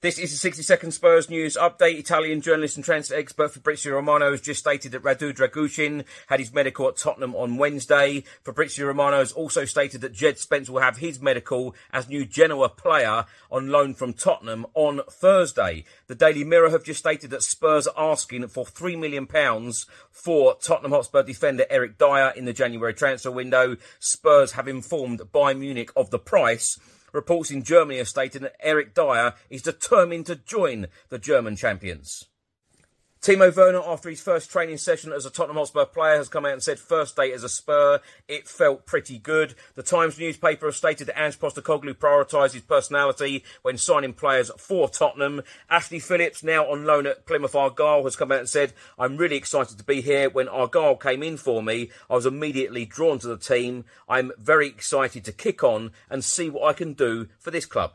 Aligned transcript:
This 0.00 0.20
is 0.20 0.32
a 0.32 0.36
60 0.36 0.62
second 0.62 0.92
Spurs 0.92 1.28
news 1.28 1.56
update. 1.56 1.98
Italian 1.98 2.40
journalist 2.40 2.76
and 2.76 2.84
transfer 2.84 3.16
expert 3.16 3.50
Fabrizio 3.50 3.94
Romano 3.94 4.30
has 4.30 4.40
just 4.40 4.60
stated 4.60 4.92
that 4.92 5.02
Radu 5.02 5.34
Drăgușin 5.34 6.04
had 6.28 6.38
his 6.38 6.54
medical 6.54 6.86
at 6.86 6.96
Tottenham 6.96 7.34
on 7.34 7.56
Wednesday. 7.56 8.22
Fabrizio 8.44 8.86
Romano 8.86 9.18
has 9.18 9.32
also 9.32 9.64
stated 9.64 10.00
that 10.02 10.12
Jed 10.12 10.38
Spence 10.38 10.70
will 10.70 10.82
have 10.82 10.98
his 10.98 11.20
medical 11.20 11.74
as 11.92 12.08
new 12.08 12.24
Genoa 12.24 12.68
player 12.68 13.24
on 13.50 13.70
loan 13.70 13.92
from 13.92 14.12
Tottenham 14.12 14.66
on 14.74 15.00
Thursday. 15.10 15.82
The 16.06 16.14
Daily 16.14 16.44
Mirror 16.44 16.70
have 16.70 16.84
just 16.84 17.00
stated 17.00 17.30
that 17.30 17.42
Spurs 17.42 17.88
are 17.88 18.12
asking 18.12 18.46
for 18.46 18.64
£3 18.64 18.96
million 19.00 19.26
for 20.12 20.54
Tottenham 20.62 20.92
Hotspur 20.92 21.24
defender 21.24 21.66
Eric 21.68 21.98
Dier 21.98 22.32
in 22.36 22.44
the 22.44 22.52
January 22.52 22.94
transfer 22.94 23.32
window. 23.32 23.76
Spurs 23.98 24.52
have 24.52 24.68
informed 24.68 25.18
Bayern 25.34 25.58
Munich 25.58 25.90
of 25.96 26.10
the 26.10 26.20
price. 26.20 26.78
Reports 27.12 27.50
in 27.50 27.62
Germany 27.62 27.98
have 27.98 28.08
stated 28.08 28.42
that 28.42 28.56
Eric 28.60 28.94
Dier 28.94 29.34
is 29.50 29.62
determined 29.62 30.26
to 30.26 30.36
join 30.36 30.86
the 31.08 31.18
German 31.18 31.56
champions. 31.56 32.26
Timo 33.20 33.54
Werner, 33.54 33.82
after 33.84 34.08
his 34.08 34.20
first 34.20 34.48
training 34.48 34.78
session 34.78 35.12
as 35.12 35.26
a 35.26 35.30
Tottenham 35.30 35.56
Hotspur 35.56 35.86
player, 35.86 36.16
has 36.16 36.28
come 36.28 36.46
out 36.46 36.52
and 36.52 36.62
said 36.62 36.78
first 36.78 37.16
day 37.16 37.32
as 37.32 37.42
a 37.42 37.48
Spur, 37.48 38.00
it 38.28 38.46
felt 38.46 38.86
pretty 38.86 39.18
good. 39.18 39.56
The 39.74 39.82
Times 39.82 40.20
newspaper 40.20 40.66
has 40.66 40.76
stated 40.76 41.08
that 41.08 41.20
Ange 41.20 41.38
Postecoglou 41.40 41.94
prioritised 41.94 42.52
his 42.52 42.62
personality 42.62 43.42
when 43.62 43.76
signing 43.76 44.12
players 44.12 44.52
for 44.56 44.88
Tottenham. 44.88 45.42
Ashley 45.68 45.98
Phillips, 45.98 46.44
now 46.44 46.70
on 46.70 46.84
loan 46.84 47.08
at 47.08 47.26
Plymouth 47.26 47.56
Argyle, 47.56 48.04
has 48.04 48.14
come 48.14 48.30
out 48.30 48.38
and 48.38 48.48
said, 48.48 48.72
I'm 48.96 49.16
really 49.16 49.36
excited 49.36 49.78
to 49.78 49.84
be 49.84 50.00
here. 50.00 50.30
When 50.30 50.48
Argyle 50.48 50.94
came 50.94 51.24
in 51.24 51.38
for 51.38 51.60
me, 51.60 51.90
I 52.08 52.14
was 52.14 52.24
immediately 52.24 52.86
drawn 52.86 53.18
to 53.18 53.26
the 53.26 53.36
team. 53.36 53.84
I'm 54.08 54.30
very 54.38 54.68
excited 54.68 55.24
to 55.24 55.32
kick 55.32 55.64
on 55.64 55.90
and 56.08 56.24
see 56.24 56.48
what 56.48 56.68
I 56.68 56.72
can 56.72 56.92
do 56.92 57.26
for 57.40 57.50
this 57.50 57.66
club. 57.66 57.94